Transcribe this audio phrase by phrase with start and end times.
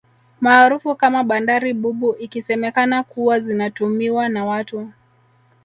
[0.41, 4.91] Maarufu kama bandari bubu ikisemekana kuwa zinatumiwa na watu